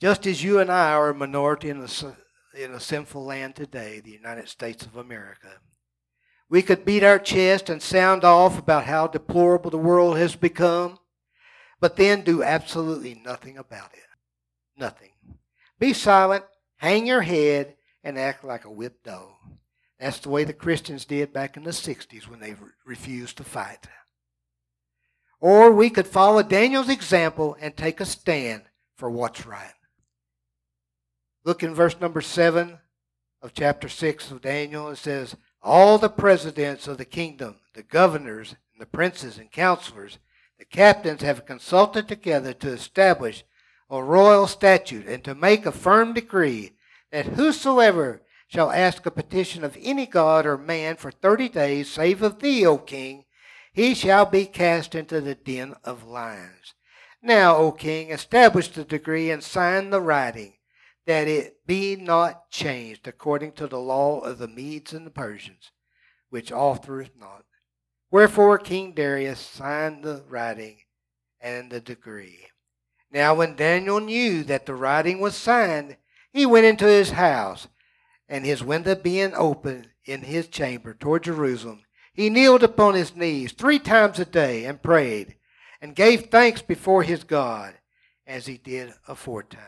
Just 0.00 0.26
as 0.26 0.42
you 0.42 0.58
and 0.58 0.72
I 0.72 0.90
are 0.94 1.10
a 1.10 1.14
minority 1.14 1.70
in 1.70 1.82
a, 1.82 2.60
in 2.60 2.72
a 2.72 2.80
sinful 2.80 3.24
land 3.24 3.54
today, 3.54 4.00
the 4.00 4.10
United 4.10 4.48
States 4.48 4.84
of 4.84 4.96
America. 4.96 5.60
We 6.48 6.62
could 6.62 6.84
beat 6.84 7.04
our 7.04 7.20
chest 7.20 7.70
and 7.70 7.80
sound 7.80 8.24
off 8.24 8.58
about 8.58 8.86
how 8.86 9.06
deplorable 9.06 9.70
the 9.70 9.78
world 9.78 10.16
has 10.16 10.34
become, 10.34 10.98
but 11.78 11.94
then 11.94 12.22
do 12.22 12.42
absolutely 12.42 13.22
nothing 13.24 13.56
about 13.56 13.92
it. 13.94 14.08
Nothing. 14.76 15.12
Be 15.78 15.92
silent, 15.92 16.42
hang 16.78 17.06
your 17.06 17.22
head, 17.22 17.76
and 18.04 18.18
act 18.18 18.44
like 18.44 18.64
a 18.64 18.70
whipped 18.70 19.04
dog. 19.04 19.32
That's 19.98 20.18
the 20.18 20.28
way 20.28 20.44
the 20.44 20.52
Christians 20.52 21.04
did 21.04 21.32
back 21.32 21.56
in 21.56 21.64
the 21.64 21.70
60s 21.70 22.28
when 22.28 22.40
they 22.40 22.54
refused 22.84 23.38
to 23.38 23.44
fight. 23.44 23.86
Or 25.40 25.72
we 25.72 25.90
could 25.90 26.06
follow 26.06 26.42
Daniel's 26.42 26.88
example 26.88 27.56
and 27.60 27.76
take 27.76 28.00
a 28.00 28.04
stand 28.04 28.64
for 28.96 29.10
what's 29.10 29.46
right. 29.46 29.74
Look 31.44 31.62
in 31.62 31.74
verse 31.74 32.00
number 32.00 32.20
7 32.20 32.78
of 33.42 33.52
chapter 33.54 33.88
6 33.88 34.30
of 34.30 34.42
Daniel. 34.42 34.88
It 34.88 34.96
says, 34.96 35.36
All 35.62 35.98
the 35.98 36.08
presidents 36.08 36.86
of 36.86 36.98
the 36.98 37.04
kingdom, 37.04 37.60
the 37.74 37.82
governors, 37.82 38.56
and 38.72 38.80
the 38.80 38.86
princes 38.86 39.38
and 39.38 39.50
counselors, 39.50 40.18
the 40.58 40.64
captains 40.64 41.22
have 41.22 41.46
consulted 41.46 42.08
together 42.08 42.52
to 42.54 42.68
establish 42.68 43.44
a 43.90 44.02
royal 44.02 44.46
statute 44.46 45.06
and 45.06 45.22
to 45.24 45.34
make 45.34 45.66
a 45.66 45.72
firm 45.72 46.14
decree 46.14 46.73
that 47.14 47.26
whosoever 47.26 48.22
shall 48.48 48.72
ask 48.72 49.06
a 49.06 49.10
petition 49.10 49.62
of 49.62 49.78
any 49.80 50.04
god 50.04 50.44
or 50.44 50.58
man 50.58 50.96
for 50.96 51.12
thirty 51.12 51.48
days, 51.48 51.88
save 51.88 52.22
of 52.22 52.40
thee, 52.40 52.66
O 52.66 52.76
king, 52.76 53.24
he 53.72 53.94
shall 53.94 54.26
be 54.26 54.46
cast 54.46 54.96
into 54.96 55.20
the 55.20 55.36
den 55.36 55.76
of 55.84 56.04
lions. 56.04 56.74
Now, 57.22 57.54
O 57.54 57.70
king, 57.70 58.10
establish 58.10 58.66
the 58.66 58.82
decree 58.82 59.30
and 59.30 59.44
sign 59.44 59.90
the 59.90 60.00
writing 60.00 60.54
that 61.06 61.28
it 61.28 61.64
be 61.64 61.94
not 61.94 62.50
changed 62.50 63.06
according 63.06 63.52
to 63.52 63.68
the 63.68 63.78
law 63.78 64.18
of 64.18 64.38
the 64.38 64.48
Medes 64.48 64.92
and 64.92 65.06
the 65.06 65.12
Persians, 65.12 65.70
which 66.30 66.50
altereth 66.50 67.12
not. 67.16 67.44
Wherefore 68.10 68.58
King 68.58 68.92
Darius 68.92 69.38
signed 69.38 70.02
the 70.02 70.24
writing 70.28 70.78
and 71.40 71.70
the 71.70 71.80
decree. 71.80 72.48
Now 73.12 73.36
when 73.36 73.54
Daniel 73.54 74.00
knew 74.00 74.42
that 74.42 74.66
the 74.66 74.74
writing 74.74 75.20
was 75.20 75.36
signed, 75.36 75.96
he 76.34 76.44
went 76.44 76.66
into 76.66 76.84
his 76.84 77.12
house, 77.12 77.68
and 78.28 78.44
his 78.44 78.62
window 78.62 78.96
being 78.96 79.32
open 79.34 79.86
in 80.04 80.22
his 80.22 80.48
chamber 80.48 80.92
toward 80.92 81.22
Jerusalem, 81.22 81.82
he 82.12 82.28
kneeled 82.28 82.64
upon 82.64 82.94
his 82.94 83.14
knees 83.14 83.52
three 83.52 83.78
times 83.78 84.18
a 84.18 84.24
day 84.24 84.64
and 84.64 84.82
prayed, 84.82 85.36
and 85.80 85.94
gave 85.94 86.26
thanks 86.26 86.60
before 86.60 87.04
his 87.04 87.22
God, 87.22 87.74
as 88.26 88.46
he 88.46 88.58
did 88.58 88.92
aforetime. 89.06 89.60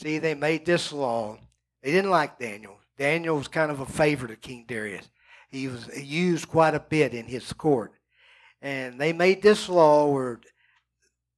See, 0.00 0.18
they 0.18 0.34
made 0.34 0.64
this 0.64 0.92
law. 0.92 1.38
They 1.82 1.90
didn't 1.90 2.10
like 2.10 2.38
Daniel. 2.38 2.78
Daniel 2.96 3.36
was 3.36 3.48
kind 3.48 3.70
of 3.70 3.80
a 3.80 3.86
favorite 3.86 4.30
of 4.30 4.40
King 4.40 4.64
Darius. 4.68 5.08
He 5.48 5.66
was 5.66 5.88
used 6.00 6.48
quite 6.48 6.74
a 6.74 6.80
bit 6.80 7.12
in 7.12 7.26
his 7.26 7.52
court. 7.52 7.92
And 8.60 9.00
they 9.00 9.12
made 9.12 9.42
this 9.42 9.68
law 9.68 10.06
where, 10.12 10.40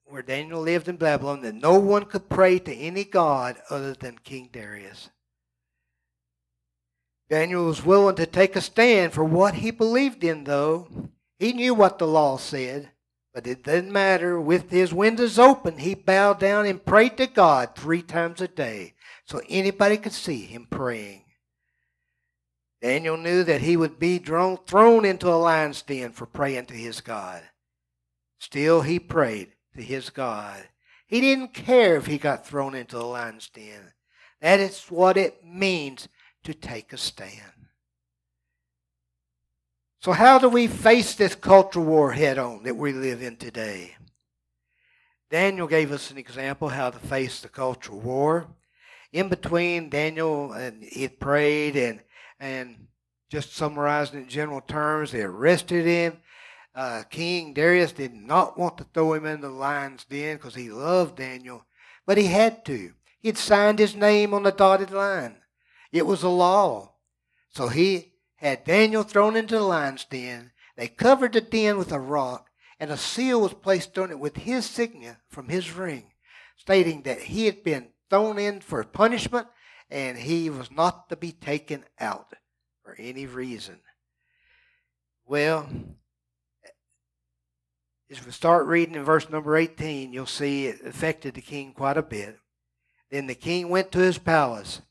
where 0.06 0.22
Daniel 0.22 0.60
lived 0.60 0.88
in 0.88 0.96
Babylon 0.96 1.40
that 1.42 1.54
no 1.54 1.78
one 1.78 2.04
could 2.04 2.28
pray 2.28 2.58
to 2.58 2.74
any 2.74 3.04
god 3.04 3.56
other 3.70 3.94
than 3.94 4.18
King 4.18 4.48
Darius. 4.52 5.10
Daniel 7.30 7.64
was 7.64 7.84
willing 7.84 8.16
to 8.16 8.26
take 8.26 8.54
a 8.54 8.60
stand 8.60 9.12
for 9.12 9.24
what 9.24 9.54
he 9.54 9.70
believed 9.70 10.22
in, 10.22 10.44
though. 10.44 11.10
He 11.38 11.52
knew 11.52 11.74
what 11.74 11.98
the 11.98 12.06
law 12.06 12.36
said. 12.36 12.90
But 13.32 13.46
it 13.48 13.64
didn't 13.64 13.90
matter. 13.90 14.40
With 14.40 14.70
his 14.70 14.94
windows 14.94 15.38
open, 15.38 15.78
he 15.78 15.94
bowed 15.94 16.38
down 16.38 16.66
and 16.66 16.84
prayed 16.84 17.16
to 17.16 17.26
God 17.26 17.74
three 17.74 18.02
times 18.02 18.40
a 18.40 18.46
day 18.46 18.94
so 19.24 19.40
anybody 19.48 19.96
could 19.96 20.12
see 20.12 20.42
him 20.44 20.68
praying. 20.70 21.24
Daniel 22.80 23.16
knew 23.16 23.42
that 23.42 23.62
he 23.62 23.76
would 23.76 23.98
be 23.98 24.18
thrown 24.18 25.04
into 25.04 25.28
a 25.28 25.34
lion's 25.34 25.82
den 25.82 26.12
for 26.12 26.26
praying 26.26 26.66
to 26.66 26.74
his 26.74 27.00
God. 27.00 27.42
Still, 28.38 28.82
he 28.82 29.00
prayed 29.00 29.53
to 29.74 29.82
his 29.82 30.10
God. 30.10 30.62
He 31.06 31.20
didn't 31.20 31.54
care 31.54 31.96
if 31.96 32.06
he 32.06 32.18
got 32.18 32.46
thrown 32.46 32.74
into 32.74 32.96
the 32.96 33.04
lion's 33.04 33.48
den. 33.48 33.92
That 34.40 34.60
is 34.60 34.84
what 34.88 35.16
it 35.16 35.44
means 35.44 36.08
to 36.44 36.54
take 36.54 36.92
a 36.92 36.96
stand. 36.96 37.52
So, 40.00 40.12
how 40.12 40.38
do 40.38 40.48
we 40.48 40.66
face 40.66 41.14
this 41.14 41.34
cultural 41.34 41.84
war 41.84 42.12
head 42.12 42.38
on 42.38 42.62
that 42.64 42.76
we 42.76 42.92
live 42.92 43.22
in 43.22 43.36
today? 43.36 43.96
Daniel 45.30 45.66
gave 45.66 45.90
us 45.92 46.10
an 46.10 46.18
example 46.18 46.68
how 46.68 46.90
to 46.90 46.98
face 46.98 47.40
the 47.40 47.48
cultural 47.48 48.00
war. 48.00 48.46
In 49.12 49.28
between, 49.28 49.88
Daniel 49.88 50.52
and 50.52 50.82
he 50.82 51.08
prayed 51.08 51.76
and 51.76 52.00
and 52.38 52.88
just 53.30 53.56
summarizing 53.56 54.20
in 54.20 54.28
general 54.28 54.60
terms, 54.60 55.12
they 55.12 55.22
arrested 55.22 55.86
him. 55.86 56.18
Uh, 56.74 57.04
King 57.08 57.54
Darius 57.54 57.92
did 57.92 58.14
not 58.14 58.58
want 58.58 58.78
to 58.78 58.84
throw 58.84 59.14
him 59.14 59.26
in 59.26 59.40
the 59.40 59.48
lion's 59.48 60.04
den 60.04 60.36
because 60.36 60.54
he 60.54 60.70
loved 60.70 61.16
Daniel, 61.16 61.64
but 62.06 62.18
he 62.18 62.26
had 62.26 62.64
to. 62.66 62.92
He 63.20 63.28
had 63.28 63.38
signed 63.38 63.78
his 63.78 63.94
name 63.94 64.34
on 64.34 64.42
the 64.42 64.50
dotted 64.50 64.90
line. 64.90 65.36
It 65.92 66.06
was 66.06 66.22
a 66.22 66.28
law. 66.28 66.94
So 67.50 67.68
he 67.68 68.14
had 68.36 68.64
Daniel 68.64 69.04
thrown 69.04 69.36
into 69.36 69.54
the 69.54 69.62
lion's 69.62 70.04
den. 70.04 70.50
They 70.76 70.88
covered 70.88 71.34
the 71.34 71.40
den 71.40 71.78
with 71.78 71.92
a 71.92 72.00
rock, 72.00 72.50
and 72.80 72.90
a 72.90 72.96
seal 72.96 73.40
was 73.40 73.54
placed 73.54 73.96
on 73.96 74.10
it 74.10 74.18
with 74.18 74.38
his 74.38 74.66
signet 74.66 75.18
from 75.28 75.48
his 75.48 75.72
ring, 75.72 76.12
stating 76.56 77.02
that 77.02 77.22
he 77.22 77.46
had 77.46 77.62
been 77.62 77.90
thrown 78.10 78.38
in 78.38 78.60
for 78.60 78.82
punishment 78.82 79.46
and 79.90 80.18
he 80.18 80.50
was 80.50 80.70
not 80.70 81.08
to 81.08 81.16
be 81.16 81.32
taken 81.32 81.84
out 82.00 82.34
for 82.82 82.96
any 82.98 83.26
reason. 83.26 83.80
Well, 85.26 85.68
as 88.10 88.24
we 88.24 88.32
start 88.32 88.66
reading 88.66 88.94
in 88.94 89.04
verse 89.04 89.30
number 89.30 89.56
18, 89.56 90.12
you'll 90.12 90.26
see 90.26 90.66
it 90.66 90.84
affected 90.84 91.34
the 91.34 91.40
king 91.40 91.72
quite 91.72 91.96
a 91.96 92.02
bit. 92.02 92.38
Then 93.10 93.26
the 93.26 93.34
king 93.34 93.68
went 93.68 93.92
to 93.92 93.98
his 93.98 94.18
palace 94.18 94.82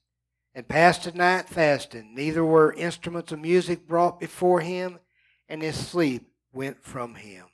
and 0.55 0.67
passed 0.67 1.03
the 1.03 1.11
night 1.11 1.49
fasting. 1.49 2.13
Neither 2.15 2.43
were 2.43 2.73
instruments 2.73 3.31
of 3.31 3.39
music 3.39 3.87
brought 3.87 4.19
before 4.19 4.61
him, 4.61 4.99
and 5.47 5.61
his 5.61 5.75
sleep 5.75 6.27
went 6.51 6.83
from 6.83 7.15
him. 7.15 7.45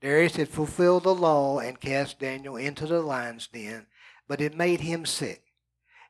Darius 0.00 0.36
had 0.36 0.48
fulfilled 0.48 1.04
the 1.04 1.14
law 1.14 1.58
and 1.60 1.80
cast 1.80 2.18
Daniel 2.18 2.56
into 2.56 2.86
the 2.86 3.00
lion's 3.00 3.46
den, 3.46 3.86
but 4.26 4.40
it 4.40 4.56
made 4.56 4.80
him 4.80 5.06
sick. 5.06 5.44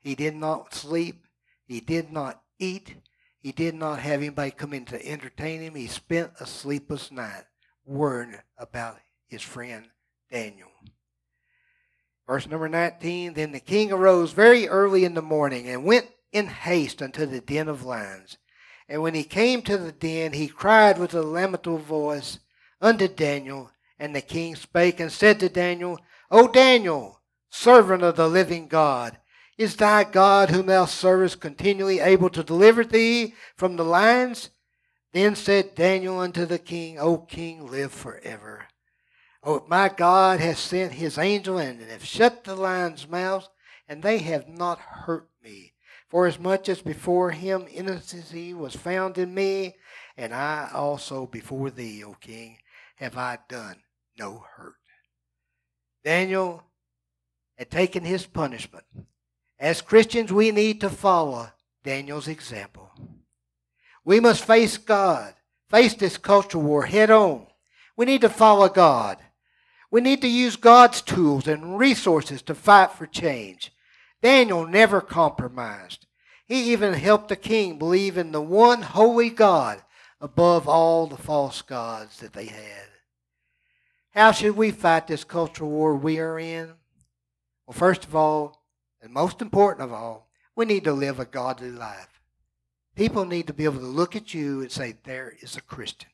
He 0.00 0.14
did 0.14 0.34
not 0.34 0.74
sleep. 0.74 1.26
He 1.66 1.80
did 1.80 2.10
not 2.10 2.42
eat. 2.58 2.96
He 3.40 3.52
did 3.52 3.74
not 3.74 3.98
have 3.98 4.20
anybody 4.20 4.50
come 4.50 4.72
in 4.72 4.84
to 4.86 5.06
entertain 5.06 5.60
him. 5.60 5.74
He 5.74 5.88
spent 5.88 6.32
a 6.40 6.46
sleepless 6.46 7.10
night 7.10 7.44
worrying 7.84 8.36
about 8.58 8.98
his 9.26 9.42
friend 9.42 9.86
Daniel. 10.30 10.68
Verse 12.26 12.46
number 12.46 12.68
19 12.68 13.34
Then 13.34 13.52
the 13.52 13.60
king 13.60 13.92
arose 13.92 14.32
very 14.32 14.68
early 14.68 15.04
in 15.04 15.14
the 15.14 15.22
morning 15.22 15.68
and 15.68 15.84
went 15.84 16.08
in 16.32 16.46
haste 16.46 17.02
unto 17.02 17.26
the 17.26 17.40
den 17.40 17.68
of 17.68 17.84
lions. 17.84 18.38
And 18.88 19.02
when 19.02 19.14
he 19.14 19.24
came 19.24 19.62
to 19.62 19.78
the 19.78 19.92
den, 19.92 20.32
he 20.32 20.48
cried 20.48 20.98
with 20.98 21.14
a 21.14 21.22
lamentable 21.22 21.78
voice 21.78 22.38
unto 22.80 23.08
Daniel. 23.08 23.70
And 23.98 24.16
the 24.16 24.20
king 24.20 24.56
spake 24.56 24.98
and 24.98 25.12
said 25.12 25.38
to 25.40 25.48
Daniel, 25.48 26.00
O 26.30 26.48
Daniel, 26.48 27.20
servant 27.50 28.02
of 28.02 28.16
the 28.16 28.28
living 28.28 28.66
God, 28.66 29.18
is 29.58 29.76
thy 29.76 30.04
God 30.04 30.50
whom 30.50 30.66
thou 30.66 30.86
servest 30.86 31.40
continually 31.40 32.00
able 32.00 32.30
to 32.30 32.42
deliver 32.42 32.84
thee 32.84 33.34
from 33.54 33.76
the 33.76 33.84
lions? 33.84 34.50
Then 35.12 35.36
said 35.36 35.74
Daniel 35.74 36.18
unto 36.18 36.46
the 36.46 36.58
king, 36.58 36.98
O 36.98 37.18
king, 37.18 37.66
live 37.66 37.92
forever. 37.92 38.66
Oh, 39.42 39.64
my 39.68 39.88
God 39.88 40.40
has 40.40 40.58
sent 40.58 40.92
his 40.92 41.18
angel 41.18 41.58
and 41.58 41.80
have 41.82 42.04
shut 42.04 42.44
the 42.44 42.54
lions' 42.54 43.08
mouths, 43.08 43.48
and 43.88 44.02
they 44.02 44.18
have 44.18 44.48
not 44.48 44.78
hurt 44.78 45.28
me. 45.42 45.74
For 46.08 46.26
as 46.26 46.38
much 46.38 46.68
as 46.68 46.82
before 46.82 47.30
him 47.30 47.66
innocency 47.70 48.54
was 48.54 48.76
found 48.76 49.18
in 49.18 49.34
me, 49.34 49.76
and 50.16 50.34
I 50.34 50.70
also 50.72 51.26
before 51.26 51.70
thee, 51.70 52.04
O 52.04 52.14
king, 52.14 52.58
have 52.96 53.16
I 53.16 53.38
done 53.48 53.82
no 54.18 54.44
hurt. 54.56 54.76
Daniel 56.04 56.64
had 57.56 57.70
taken 57.70 58.04
his 58.04 58.26
punishment. 58.26 58.84
As 59.58 59.80
Christians, 59.80 60.32
we 60.32 60.50
need 60.50 60.80
to 60.80 60.90
follow 60.90 61.50
Daniel's 61.82 62.28
example. 62.28 62.90
We 64.04 64.20
must 64.20 64.44
face 64.44 64.78
God, 64.78 65.34
face 65.68 65.94
this 65.94 66.18
cultural 66.18 66.64
war 66.64 66.86
head 66.86 67.10
on. 67.10 67.46
We 67.96 68.06
need 68.06 68.22
to 68.22 68.28
follow 68.28 68.68
God. 68.68 69.18
We 69.90 70.00
need 70.00 70.22
to 70.22 70.28
use 70.28 70.56
God's 70.56 71.02
tools 71.02 71.46
and 71.46 71.78
resources 71.78 72.42
to 72.42 72.54
fight 72.54 72.92
for 72.92 73.06
change. 73.06 73.72
Daniel 74.22 74.66
never 74.66 75.00
compromised. 75.00 76.06
He 76.46 76.72
even 76.72 76.94
helped 76.94 77.28
the 77.28 77.36
king 77.36 77.78
believe 77.78 78.16
in 78.16 78.32
the 78.32 78.40
one 78.40 78.82
holy 78.82 79.30
God 79.30 79.82
above 80.20 80.68
all 80.68 81.06
the 81.06 81.16
false 81.16 81.62
gods 81.62 82.20
that 82.20 82.32
they 82.32 82.46
had. 82.46 82.88
How 84.10 84.32
should 84.32 84.56
we 84.56 84.70
fight 84.70 85.06
this 85.06 85.24
cultural 85.24 85.70
war 85.70 85.96
we 85.96 86.18
are 86.18 86.38
in? 86.38 86.74
Well, 87.66 87.74
first 87.74 88.04
of 88.04 88.14
all, 88.14 88.62
and 89.00 89.12
most 89.12 89.40
important 89.40 89.84
of 89.84 89.92
all, 89.92 90.28
we 90.54 90.64
need 90.64 90.84
to 90.84 90.92
live 90.92 91.18
a 91.18 91.24
godly 91.24 91.70
life. 91.70 92.11
People 92.94 93.24
need 93.24 93.46
to 93.46 93.54
be 93.54 93.64
able 93.64 93.78
to 93.78 93.86
look 93.86 94.14
at 94.14 94.34
you 94.34 94.60
and 94.60 94.70
say, 94.70 94.96
there 95.04 95.34
is 95.40 95.56
a 95.56 95.62
Christian. 95.62 96.10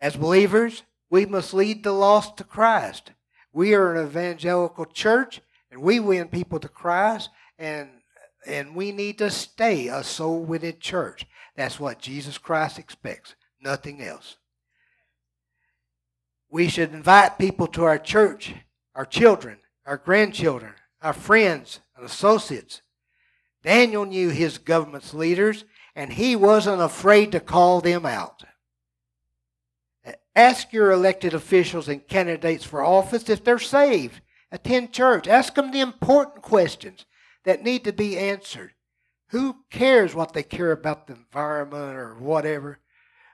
As 0.00 0.16
believers, 0.16 0.82
we 1.10 1.26
must 1.26 1.52
lead 1.52 1.82
the 1.82 1.92
lost 1.92 2.36
to 2.36 2.44
Christ. 2.44 3.12
We 3.52 3.74
are 3.74 3.94
an 3.94 4.06
evangelical 4.06 4.86
church, 4.86 5.40
and 5.70 5.82
we 5.82 6.00
win 6.00 6.28
people 6.28 6.60
to 6.60 6.68
Christ, 6.68 7.30
and, 7.58 7.88
and 8.46 8.74
we 8.74 8.92
need 8.92 9.18
to 9.18 9.30
stay 9.30 9.88
a 9.88 10.02
soul 10.04 10.40
winning 10.44 10.78
church. 10.78 11.26
That's 11.56 11.80
what 11.80 11.98
Jesus 11.98 12.38
Christ 12.38 12.78
expects, 12.78 13.34
nothing 13.60 14.00
else. 14.00 14.36
We 16.48 16.68
should 16.68 16.94
invite 16.94 17.38
people 17.38 17.66
to 17.68 17.84
our 17.84 17.98
church, 17.98 18.54
our 18.94 19.04
children, 19.04 19.58
our 19.84 19.98
grandchildren, 19.98 20.74
our 21.02 21.12
friends, 21.12 21.80
and 21.96 22.06
associates. 22.06 22.80
Daniel 23.68 24.06
knew 24.06 24.30
his 24.30 24.56
government's 24.56 25.12
leaders, 25.12 25.66
and 25.94 26.10
he 26.14 26.34
wasn't 26.34 26.80
afraid 26.80 27.32
to 27.32 27.38
call 27.38 27.82
them 27.82 28.06
out. 28.06 28.44
Ask 30.34 30.72
your 30.72 30.90
elected 30.90 31.34
officials 31.34 31.86
and 31.86 32.08
candidates 32.08 32.64
for 32.64 32.82
office 32.82 33.28
if 33.28 33.44
they're 33.44 33.58
saved. 33.58 34.22
Attend 34.50 34.94
church. 34.94 35.28
Ask 35.28 35.54
them 35.54 35.70
the 35.70 35.80
important 35.80 36.40
questions 36.40 37.04
that 37.44 37.62
need 37.62 37.84
to 37.84 37.92
be 37.92 38.16
answered. 38.16 38.72
Who 39.32 39.56
cares 39.68 40.14
what 40.14 40.32
they 40.32 40.42
care 40.42 40.72
about 40.72 41.06
the 41.06 41.16
environment 41.16 41.94
or 41.94 42.14
whatever? 42.14 42.78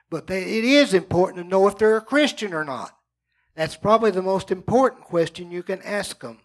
But 0.09 0.27
they, 0.27 0.57
it 0.57 0.65
is 0.65 0.93
important 0.93 1.45
to 1.45 1.49
know 1.49 1.65
if 1.69 1.77
they're 1.77 1.95
a 1.95 2.01
Christian 2.01 2.53
or 2.53 2.65
not. 2.65 2.93
That's 3.55 3.77
probably 3.77 4.11
the 4.11 4.21
most 4.21 4.51
important 4.51 5.05
question 5.05 5.49
you 5.49 5.63
can 5.63 5.81
ask 5.83 6.19
them. 6.19 6.39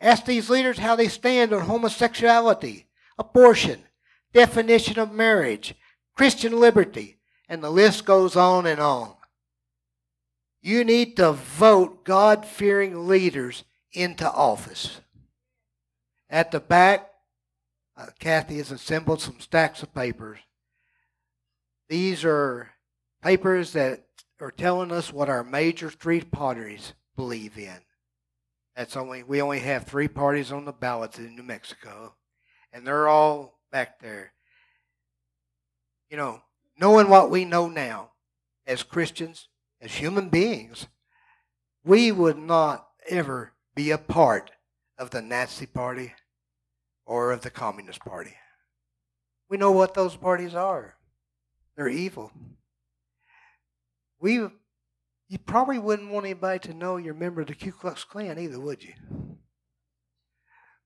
Ask 0.00 0.24
these 0.24 0.48
leaders 0.48 0.78
how 0.78 0.96
they 0.96 1.08
stand 1.08 1.52
on 1.52 1.66
homosexuality, 1.66 2.86
abortion, 3.20 3.84
definition 4.32 4.98
of 4.98 5.12
marriage, 5.12 5.74
Christian 6.16 6.58
liberty, 6.58 7.18
and 7.48 7.62
the 7.62 7.70
list 7.70 8.04
goes 8.04 8.34
on 8.34 8.66
and 8.66 8.80
on. 8.80 9.14
You 10.62 10.84
need 10.84 11.16
to 11.16 11.32
vote 11.32 12.04
God 12.04 12.46
fearing 12.46 13.06
leaders 13.06 13.64
into 13.92 14.30
office. 14.30 15.00
At 16.28 16.50
the 16.50 16.60
back, 16.60 17.10
uh, 17.96 18.06
Kathy 18.18 18.56
has 18.56 18.70
assembled 18.70 19.20
some 19.20 19.40
stacks 19.40 19.82
of 19.82 19.94
papers. 19.94 20.38
These 21.88 22.24
are 22.24 22.70
papers 23.22 23.72
that 23.74 24.04
are 24.40 24.50
telling 24.50 24.92
us 24.92 25.12
what 25.12 25.28
our 25.28 25.44
major 25.44 25.90
three 25.90 26.22
parties 26.22 26.94
believe 27.16 27.58
in. 27.58 27.78
That's 28.76 28.96
only 28.96 29.22
we 29.22 29.42
only 29.42 29.58
have 29.58 29.84
three 29.84 30.08
parties 30.08 30.52
on 30.52 30.64
the 30.64 30.72
ballots 30.72 31.18
in 31.18 31.36
New 31.36 31.42
Mexico, 31.42 32.14
and 32.72 32.86
they're 32.86 33.08
all 33.08 33.58
back 33.72 34.00
there. 34.00 34.32
You 36.10 36.16
know, 36.16 36.42
knowing 36.78 37.08
what 37.08 37.30
we 37.30 37.44
know 37.44 37.68
now 37.68 38.10
as 38.66 38.82
Christians, 38.82 39.48
as 39.80 39.92
human 39.92 40.28
beings, 40.28 40.86
we 41.84 42.12
would 42.12 42.38
not 42.38 42.88
ever 43.08 43.52
be 43.74 43.90
a 43.90 43.98
part 43.98 44.50
of 44.98 45.10
the 45.10 45.22
Nazi 45.22 45.66
Party 45.66 46.14
or 47.06 47.32
of 47.32 47.42
the 47.42 47.50
Communist 47.50 48.00
Party. 48.00 48.34
We 49.48 49.56
know 49.56 49.72
what 49.72 49.94
those 49.94 50.16
parties 50.16 50.54
are. 50.54 50.96
They're 51.76 51.88
evil. 51.88 52.30
We, 54.20 54.34
you 54.34 55.38
probably 55.44 55.78
wouldn't 55.78 56.10
want 56.10 56.26
anybody 56.26 56.58
to 56.68 56.74
know 56.74 56.98
you're 56.98 57.14
a 57.14 57.18
member 57.18 57.40
of 57.40 57.46
the 57.46 57.54
Ku 57.54 57.72
Klux 57.72 58.04
Klan 58.04 58.38
either, 58.38 58.60
would 58.60 58.84
you? 58.84 58.92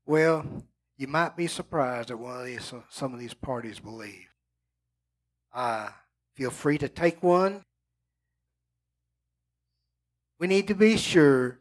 Well, 0.07 0.65
you 0.97 1.07
might 1.07 1.37
be 1.37 1.47
surprised 1.47 2.11
at 2.11 2.19
what 2.19 2.45
these, 2.45 2.73
some 2.91 3.13
of 3.13 3.21
these 3.21 3.35
parties 3.35 3.81
believe. 3.81 4.29
Uh, 5.53 5.89
feel 6.35 6.51
free 6.51 6.79
to 6.79 6.89
take 6.89 7.23
one 7.23 7.65
we 10.39 10.49
need 10.49 10.69
to 10.69 10.75
be 10.75 10.97
sure 10.97 11.61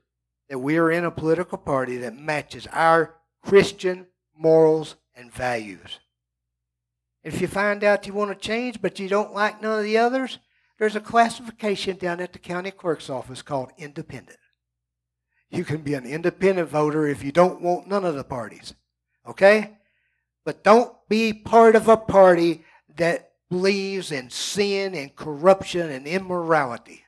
that 0.50 0.60
we 0.60 0.78
are 0.78 0.92
in 0.92 1.06
a 1.06 1.12
political 1.12 1.58
party 1.58 1.98
that 1.98 2.18
matches 2.18 2.68
our 2.72 3.16
Christian 3.42 4.08
morals 4.38 4.96
and 5.16 5.32
values. 5.32 6.00
If 7.24 7.40
you 7.40 7.48
find 7.48 7.84
out 7.84 8.08
you 8.08 8.14
want 8.14 8.32
to 8.32 8.48
change 8.48 8.82
but 8.82 9.00
you 9.00 9.08
don't 9.08 9.34
like 9.34 9.62
none 9.62 9.80
of 9.80 9.86
the 9.86 9.98
others, 9.98 10.40
there's 10.78 10.96
a 10.96 11.02
classification 11.02 11.98
down 11.98 12.20
at 12.20 12.34
the 12.34 12.40
county 12.40 12.72
clerk's 12.72 13.10
office 13.10 13.42
called 13.42 13.72
independent. 13.78 14.40
You 15.50 15.64
can 15.64 15.82
be 15.82 15.94
an 15.94 16.06
independent 16.06 16.68
voter 16.68 17.08
if 17.08 17.24
you 17.24 17.32
don't 17.32 17.62
want 17.62 17.88
none 17.88 18.04
of 18.04 18.16
the 18.16 18.24
parties. 18.24 18.74
Okay? 19.28 19.78
But 20.46 20.64
don't 20.64 20.94
be 21.08 21.34
part 21.34 21.76
of 21.76 21.88
a 21.88 21.98
party 21.98 22.64
that 22.96 23.32
believes 23.50 24.12
in 24.12 24.30
sin 24.30 24.96
and 24.96 25.16
corruption 25.16 25.90
and 25.90 26.08
immorality. 26.08 27.04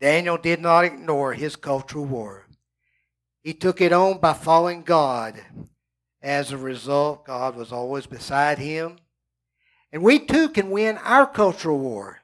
Daniel 0.00 0.36
did 0.36 0.60
not 0.60 0.84
ignore 0.84 1.32
his 1.32 1.56
cultural 1.56 2.04
war. 2.04 2.46
He 3.42 3.54
took 3.54 3.80
it 3.80 3.92
on 3.92 4.18
by 4.18 4.34
following 4.34 4.82
God. 4.82 5.40
As 6.20 6.52
a 6.52 6.58
result, 6.58 7.24
God 7.26 7.56
was 7.56 7.72
always 7.72 8.06
beside 8.06 8.58
him. 8.58 8.96
And 9.92 10.02
we 10.02 10.18
too 10.18 10.48
can 10.50 10.70
win 10.70 10.98
our 10.98 11.26
cultural 11.26 11.78
war 11.78 12.18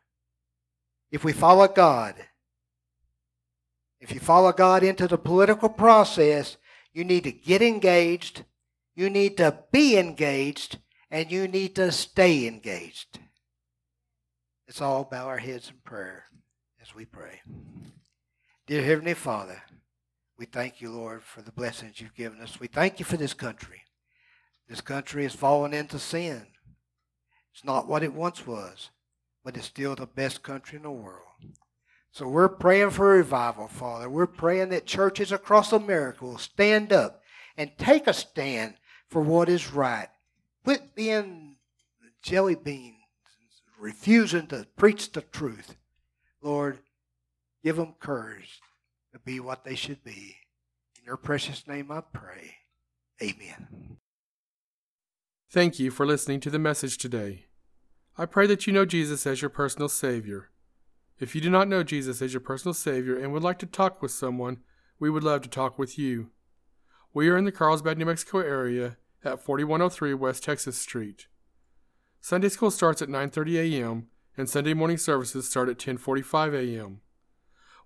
if 1.10 1.24
we 1.24 1.32
follow 1.32 1.66
God. 1.66 2.14
If 4.00 4.12
you 4.12 4.20
follow 4.20 4.52
God 4.52 4.82
into 4.82 5.08
the 5.08 5.16
political 5.16 5.70
process, 5.70 6.58
you 6.94 7.04
need 7.04 7.24
to 7.24 7.32
get 7.32 7.60
engaged, 7.60 8.44
you 8.94 9.10
need 9.10 9.36
to 9.36 9.58
be 9.72 9.98
engaged, 9.98 10.78
and 11.10 11.30
you 11.30 11.48
need 11.48 11.74
to 11.74 11.92
stay 11.92 12.46
engaged. 12.46 13.18
Let's 14.66 14.80
all 14.80 15.04
bow 15.04 15.26
our 15.26 15.38
heads 15.38 15.68
in 15.68 15.76
prayer 15.84 16.24
as 16.80 16.94
we 16.94 17.04
pray. 17.04 17.42
Dear 18.66 18.82
Heavenly 18.82 19.14
Father, 19.14 19.60
we 20.38 20.46
thank 20.46 20.80
you, 20.80 20.90
Lord, 20.90 21.22
for 21.22 21.42
the 21.42 21.52
blessings 21.52 22.00
you've 22.00 22.14
given 22.14 22.40
us. 22.40 22.58
We 22.58 22.68
thank 22.68 22.98
you 22.98 23.04
for 23.04 23.16
this 23.16 23.34
country. 23.34 23.82
This 24.68 24.80
country 24.80 25.24
has 25.24 25.34
fallen 25.34 25.74
into 25.74 25.98
sin. 25.98 26.46
It's 27.52 27.64
not 27.64 27.86
what 27.86 28.02
it 28.02 28.14
once 28.14 28.46
was, 28.46 28.90
but 29.44 29.56
it's 29.56 29.66
still 29.66 29.94
the 29.94 30.06
best 30.06 30.42
country 30.42 30.76
in 30.76 30.84
the 30.84 30.90
world. 30.90 31.33
So 32.14 32.28
we're 32.28 32.48
praying 32.48 32.90
for 32.90 33.08
revival, 33.08 33.66
Father. 33.66 34.08
We're 34.08 34.28
praying 34.28 34.68
that 34.68 34.86
churches 34.86 35.32
across 35.32 35.72
America 35.72 36.24
will 36.24 36.38
stand 36.38 36.92
up 36.92 37.20
and 37.56 37.76
take 37.76 38.06
a 38.06 38.12
stand 38.12 38.74
for 39.08 39.20
what 39.20 39.48
is 39.48 39.72
right. 39.72 40.06
Quit 40.62 40.94
being 40.94 41.56
jelly 42.22 42.54
beans, 42.54 42.94
refusing 43.80 44.46
to 44.46 44.64
preach 44.76 45.10
the 45.10 45.22
truth. 45.22 45.74
Lord, 46.40 46.78
give 47.64 47.74
them 47.74 47.96
courage 47.98 48.60
to 49.12 49.18
be 49.18 49.40
what 49.40 49.64
they 49.64 49.74
should 49.74 50.04
be. 50.04 50.36
In 51.00 51.06
your 51.06 51.16
precious 51.16 51.66
name 51.66 51.90
I 51.90 52.00
pray. 52.12 52.58
Amen. 53.20 53.96
Thank 55.50 55.80
you 55.80 55.90
for 55.90 56.06
listening 56.06 56.38
to 56.40 56.50
the 56.50 56.60
message 56.60 56.96
today. 56.96 57.46
I 58.16 58.26
pray 58.26 58.46
that 58.46 58.68
you 58.68 58.72
know 58.72 58.84
Jesus 58.84 59.26
as 59.26 59.42
your 59.42 59.50
personal 59.50 59.88
Savior. 59.88 60.50
If 61.18 61.34
you 61.34 61.40
do 61.40 61.50
not 61.50 61.68
know 61.68 61.82
Jesus 61.82 62.20
as 62.20 62.32
your 62.32 62.40
personal 62.40 62.74
Savior 62.74 63.16
and 63.16 63.32
would 63.32 63.42
like 63.42 63.58
to 63.60 63.66
talk 63.66 64.02
with 64.02 64.10
someone, 64.10 64.58
we 64.98 65.10
would 65.10 65.24
love 65.24 65.42
to 65.42 65.48
talk 65.48 65.78
with 65.78 65.98
you. 65.98 66.30
We 67.12 67.28
are 67.28 67.36
in 67.36 67.44
the 67.44 67.52
Carlsbad, 67.52 67.98
New 67.98 68.06
Mexico 68.06 68.38
area 68.38 68.96
at 69.24 69.42
4103 69.42 70.14
West 70.14 70.42
Texas 70.42 70.76
Street. 70.76 71.28
Sunday 72.20 72.48
school 72.48 72.70
starts 72.70 73.02
at 73.02 73.08
9:30 73.08 73.56
a.m 73.56 74.08
and 74.36 74.48
Sunday 74.48 74.74
morning 74.74 74.98
services 74.98 75.48
start 75.48 75.68
at 75.68 75.78
10:45 75.78 76.54
a.m. 76.54 77.00